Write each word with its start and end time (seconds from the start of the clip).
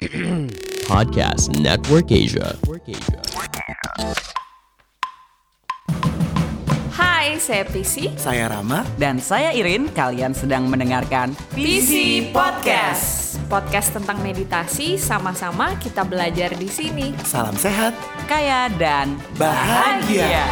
Podcast 0.88 1.52
Network 1.60 2.08
Asia. 2.08 2.56
Hai, 6.88 7.36
saya 7.36 7.68
Prisi. 7.68 8.08
Saya 8.16 8.48
Rama. 8.48 8.80
Dan 8.96 9.20
saya 9.20 9.52
Irin, 9.52 9.92
kalian 9.92 10.32
sedang 10.32 10.72
mendengarkan 10.72 11.36
PC 11.52 12.24
Podcast. 12.32 13.36
Podcast 13.52 13.92
tentang 13.92 14.24
meditasi, 14.24 14.96
sama-sama 14.96 15.76
kita 15.76 16.00
belajar 16.08 16.56
di 16.56 16.72
sini. 16.72 17.12
Salam 17.20 17.60
sehat. 17.60 17.92
Kaya 18.24 18.72
dan 18.80 19.20
Bahagia. 19.36 20.48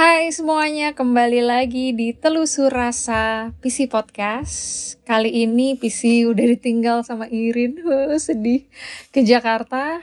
Hai 0.00 0.32
semuanya, 0.32 0.96
kembali 0.96 1.44
lagi 1.44 1.92
di 1.92 2.16
Telusur 2.16 2.72
Rasa 2.72 3.52
PC 3.60 3.84
Podcast. 3.92 4.96
Kali 5.04 5.44
ini 5.44 5.76
PC 5.76 6.24
udah 6.24 6.56
ditinggal 6.56 7.04
sama 7.04 7.28
Irin, 7.28 7.76
Huh, 7.84 8.16
sedih, 8.16 8.64
ke 9.12 9.20
Jakarta 9.20 10.00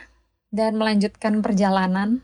dan 0.53 0.77
melanjutkan 0.77 1.41
perjalanan 1.41 2.21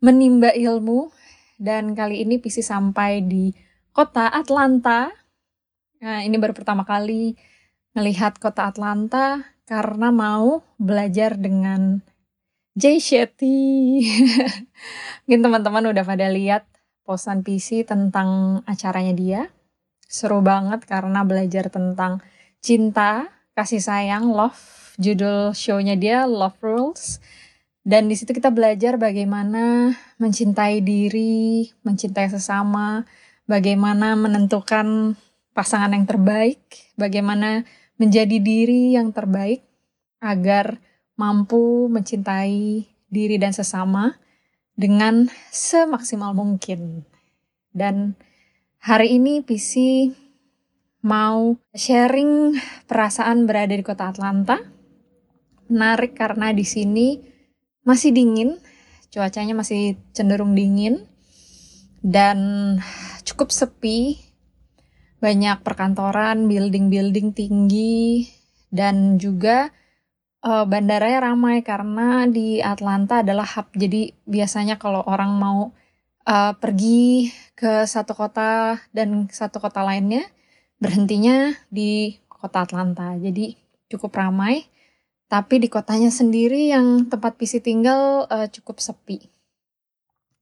menimba 0.00 0.56
ilmu. 0.56 1.12
Dan 1.60 1.92
kali 1.92 2.24
ini 2.24 2.40
PC 2.40 2.64
sampai 2.64 3.20
di 3.20 3.52
kota 3.92 4.32
Atlanta. 4.32 5.12
Nah, 6.00 6.24
ini 6.24 6.40
baru 6.40 6.56
pertama 6.56 6.88
kali 6.88 7.36
melihat 7.92 8.40
kota 8.40 8.72
Atlanta 8.72 9.44
karena 9.68 10.08
mau 10.08 10.64
belajar 10.80 11.36
dengan 11.36 12.00
Jay 12.72 13.04
Shetty. 13.04 14.00
Mungkin 15.28 15.40
teman-teman 15.44 15.92
udah 15.92 16.04
pada 16.08 16.32
lihat 16.32 16.64
posan 17.04 17.44
PC 17.44 17.84
tentang 17.84 18.60
acaranya 18.64 19.12
dia. 19.12 19.40
Seru 20.08 20.40
banget 20.40 20.84
karena 20.88 21.24
belajar 21.24 21.68
tentang 21.68 22.24
cinta, 22.64 23.28
kasih 23.52 23.80
sayang, 23.80 24.32
love. 24.32 24.80
Judul 25.00 25.56
show-nya 25.56 25.96
dia 25.96 26.28
Love 26.28 26.60
Rules. 26.60 27.20
Dan 27.82 28.06
di 28.06 28.14
situ 28.14 28.36
kita 28.36 28.52
belajar 28.52 29.00
bagaimana 29.00 29.92
mencintai 30.20 30.84
diri, 30.84 31.66
mencintai 31.82 32.28
sesama, 32.30 33.02
bagaimana 33.48 34.14
menentukan 34.14 35.18
pasangan 35.56 35.90
yang 35.92 36.06
terbaik, 36.06 36.60
bagaimana 36.94 37.66
menjadi 37.98 38.38
diri 38.38 38.94
yang 38.94 39.10
terbaik 39.10 39.66
agar 40.22 40.78
mampu 41.22 41.86
mencintai 41.86 42.82
diri 43.06 43.38
dan 43.38 43.54
sesama 43.54 44.18
dengan 44.74 45.30
semaksimal 45.54 46.34
mungkin. 46.34 47.06
Dan 47.70 48.18
hari 48.82 49.22
ini 49.22 49.46
PC 49.46 50.10
mau 51.06 51.54
sharing 51.70 52.58
perasaan 52.90 53.46
berada 53.46 53.70
di 53.70 53.86
kota 53.86 54.10
Atlanta. 54.10 54.58
Menarik 55.70 56.18
karena 56.18 56.50
di 56.50 56.66
sini 56.66 57.22
masih 57.86 58.10
dingin, 58.10 58.58
cuacanya 59.14 59.54
masih 59.54 59.94
cenderung 60.10 60.58
dingin 60.58 61.06
dan 62.02 62.38
cukup 63.22 63.54
sepi. 63.54 64.18
Banyak 65.22 65.62
perkantoran, 65.62 66.50
building-building 66.50 67.30
tinggi 67.30 68.26
dan 68.74 69.22
juga 69.22 69.70
uh, 70.42 70.64
bandaranya 70.66 71.32
ramai 71.32 71.62
karena 71.62 72.26
di 72.26 72.58
Atlanta 72.58 73.22
adalah 73.22 73.46
hub. 73.46 73.70
Jadi 73.74 74.12
biasanya 74.26 74.76
kalau 74.76 75.02
orang 75.06 75.38
mau 75.38 75.70
uh, 76.26 76.52
pergi 76.58 77.30
ke 77.54 77.86
satu 77.86 78.12
kota 78.12 78.82
dan 78.90 79.30
satu 79.30 79.62
kota 79.62 79.80
lainnya, 79.86 80.26
berhentinya 80.82 81.54
di 81.70 82.18
kota 82.26 82.66
Atlanta. 82.66 83.14
Jadi 83.16 83.54
cukup 83.90 84.18
ramai. 84.18 84.66
Tapi 85.32 85.64
di 85.64 85.68
kotanya 85.72 86.12
sendiri 86.12 86.68
yang 86.68 87.08
tempat 87.08 87.40
PC 87.40 87.64
tinggal 87.64 88.28
uh, 88.28 88.44
cukup 88.52 88.84
sepi. 88.84 89.32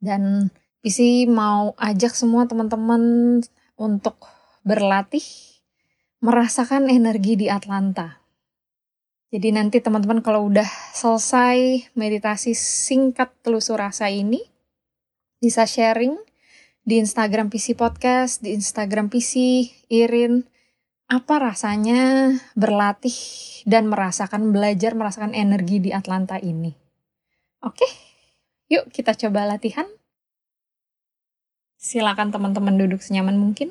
Dan 0.03 0.51
PC 0.83 1.31
mau 1.31 1.79
ajak 1.79 2.17
semua 2.17 2.51
teman-teman 2.51 3.39
untuk 3.79 4.19
berlatih 4.67 5.23
merasakan 6.19 6.91
energi 6.91 7.39
di 7.39 7.47
Atlanta. 7.47 8.20
Jadi 9.31 9.55
nanti 9.55 9.79
teman-teman 9.79 10.27
kalau 10.27 10.51
udah 10.51 10.67
selesai 10.91 11.87
meditasi 11.95 12.51
singkat 12.59 13.31
telusur 13.47 13.79
rasa 13.79 14.11
ini, 14.11 14.43
bisa 15.39 15.71
sharing 15.71 16.19
di 16.83 16.99
Instagram 16.99 17.47
PC 17.47 17.79
Podcast, 17.79 18.43
di 18.43 18.59
Instagram 18.59 19.07
PC 19.07 19.63
Irin, 19.87 20.51
apa 21.07 21.39
rasanya 21.39 22.35
berlatih 22.59 23.15
dan 23.71 23.87
merasakan 23.87 24.51
belajar 24.51 24.99
merasakan 24.99 25.39
energi 25.39 25.79
di 25.79 25.95
Atlanta 25.95 26.35
ini. 26.43 26.75
Oke, 27.63 27.87
yuk 28.67 28.91
kita 28.91 29.15
coba 29.15 29.47
latihan. 29.47 29.87
Silakan 31.79 32.35
teman-teman 32.35 32.75
duduk 32.75 32.99
senyaman 32.99 33.39
mungkin. 33.39 33.71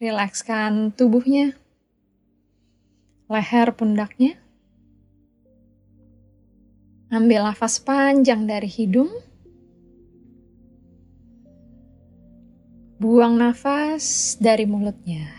Rilekskan 0.00 0.96
tubuhnya, 0.96 1.59
leher 3.30 3.70
pundaknya. 3.70 4.34
Ambil 7.14 7.46
nafas 7.46 7.78
panjang 7.78 8.42
dari 8.50 8.66
hidung. 8.66 9.10
Buang 12.98 13.38
nafas 13.38 14.34
dari 14.42 14.66
mulutnya. 14.66 15.30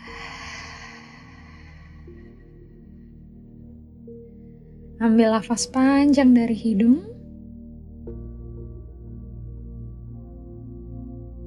Ambil 4.96 5.36
nafas 5.36 5.68
panjang 5.68 6.32
dari 6.32 6.56
hidung. 6.56 7.04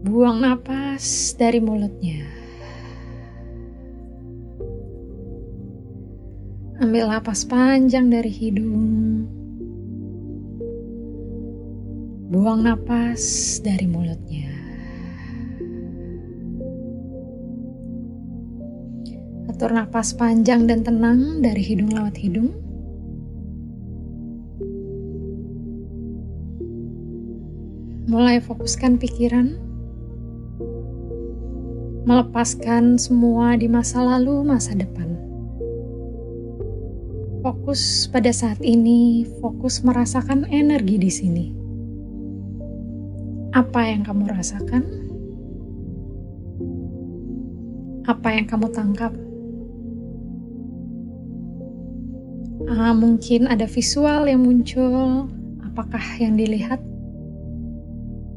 Buang 0.06 0.46
nafas 0.46 1.34
dari 1.34 1.58
mulutnya. 1.58 2.45
Ambil 6.96 7.12
napas 7.12 7.44
panjang 7.44 8.08
dari 8.08 8.32
hidung. 8.32 9.28
Buang 12.32 12.64
napas 12.64 13.60
dari 13.60 13.84
mulutnya. 13.84 14.48
Atur 19.52 19.76
napas 19.76 20.16
panjang 20.16 20.72
dan 20.72 20.88
tenang 20.88 21.44
dari 21.44 21.60
hidung 21.68 21.92
lewat 21.92 22.16
hidung. 22.16 22.56
Mulai 28.08 28.40
fokuskan 28.40 28.96
pikiran. 29.04 29.60
Melepaskan 32.08 32.96
semua 32.96 33.60
di 33.60 33.68
masa 33.68 34.00
lalu, 34.00 34.48
masa 34.48 34.72
depan 34.80 35.35
fokus 37.46 38.10
pada 38.10 38.34
saat 38.34 38.58
ini, 38.66 39.22
fokus 39.38 39.86
merasakan 39.86 40.50
energi 40.50 40.98
di 40.98 41.12
sini. 41.14 41.46
Apa 43.54 43.86
yang 43.86 44.02
kamu 44.02 44.34
rasakan? 44.34 44.84
Apa 48.10 48.34
yang 48.34 48.50
kamu 48.50 48.68
tangkap? 48.74 49.14
Ah, 52.66 52.98
mungkin 52.98 53.46
ada 53.46 53.70
visual 53.70 54.26
yang 54.26 54.42
muncul. 54.42 55.30
Apakah 55.70 56.02
yang 56.18 56.42
dilihat? 56.42 56.82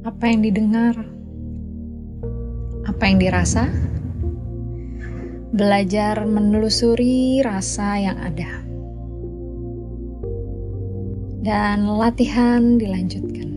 Apa 0.05 0.29
yang 0.29 0.45
didengar? 0.45 1.01
Apa 2.85 3.09
yang 3.09 3.25
dirasa? 3.25 3.73
Belajar 5.57 6.29
menelusuri 6.29 7.41
rasa 7.41 7.97
yang 7.97 8.21
ada 8.21 8.68
dan 11.49 11.89
latihan 11.89 12.77
dilanjutkan. 12.77 13.48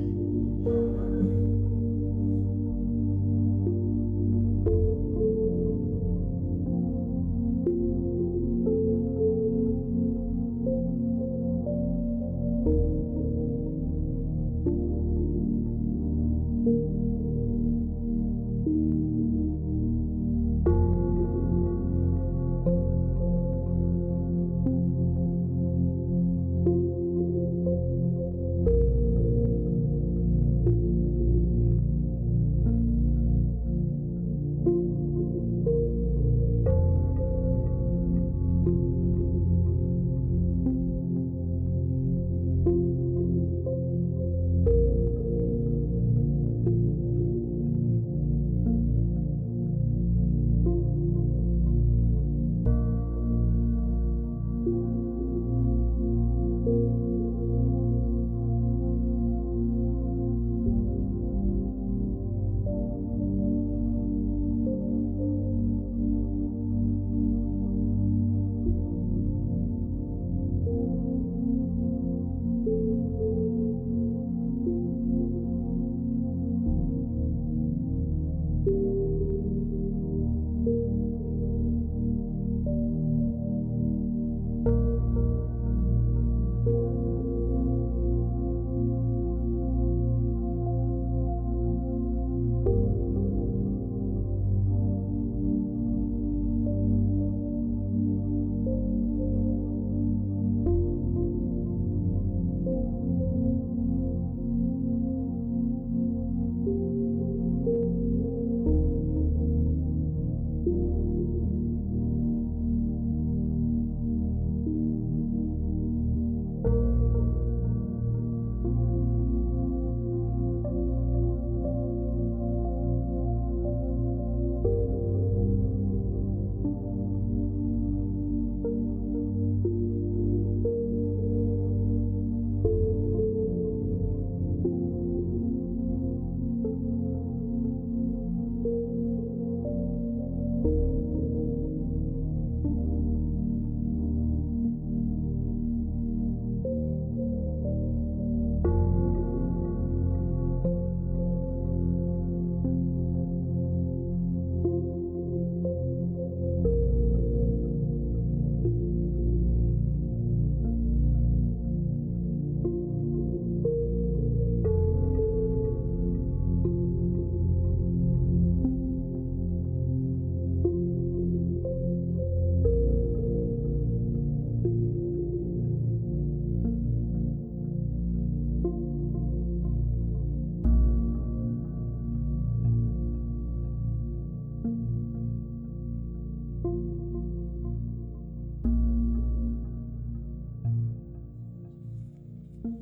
Thank 192.64 192.76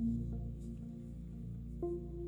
you. 1.83 2.19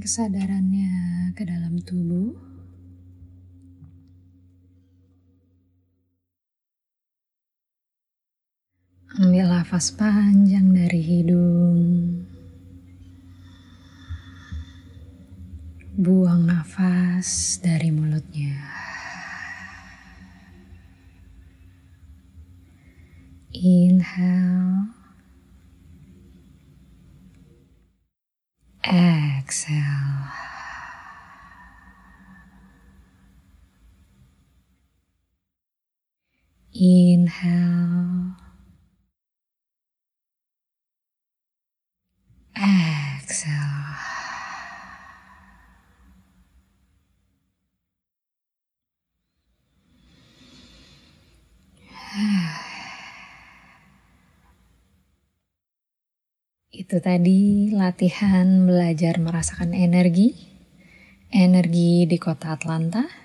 Kesadarannya 0.00 1.36
ke 1.36 1.44
dalam 1.44 1.84
tubuh. 1.84 2.32
Ambil 9.20 9.52
nafas 9.52 9.92
panjang 9.92 10.72
dari 10.72 10.96
hidung. 11.04 11.80
Buang 16.00 16.48
nafas 16.48 17.60
dari 17.60 17.92
mulutnya. 17.92 18.64
Inhale. 23.52 25.04
Exhale. 28.84 30.28
Inhale. 36.74 38.34
Exhale. 42.50 43.94
Itu 56.74 56.98
tadi 56.98 57.70
latihan 57.70 58.66
belajar 58.66 59.22
merasakan 59.22 59.78
energi, 59.78 60.34
energi 61.30 62.02
di 62.10 62.18
kota 62.18 62.50
Atlanta. 62.50 63.23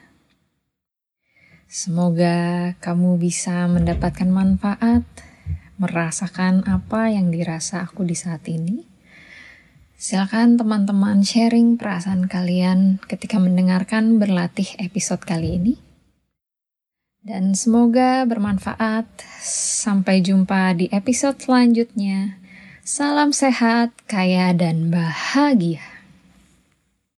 Semoga 1.69 2.73
kamu 2.81 3.21
bisa 3.21 3.69
mendapatkan 3.69 4.25
manfaat, 4.25 5.05
merasakan 5.77 6.65
apa 6.65 7.13
yang 7.13 7.29
dirasa 7.29 7.85
aku 7.85 8.01
di 8.09 8.17
saat 8.17 8.41
ini. 8.49 8.89
Silakan 9.93 10.57
teman-teman 10.57 11.21
sharing 11.21 11.77
perasaan 11.77 12.25
kalian 12.25 12.97
ketika 13.05 13.37
mendengarkan 13.37 14.17
berlatih 14.17 14.81
episode 14.81 15.21
kali 15.21 15.61
ini. 15.61 15.75
Dan 17.21 17.53
semoga 17.53 18.25
bermanfaat. 18.25 19.05
Sampai 19.77 20.25
jumpa 20.25 20.73
di 20.73 20.89
episode 20.89 21.37
selanjutnya. 21.37 22.41
Salam 22.81 23.29
sehat, 23.29 23.93
kaya, 24.09 24.57
dan 24.57 24.89
bahagia. 24.89 25.85